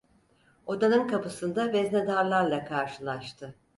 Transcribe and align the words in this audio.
Odanın 0.65 1.07
kapısında 1.07 1.73
veznedarla 1.73 2.65
karşılaştı. 2.65 3.55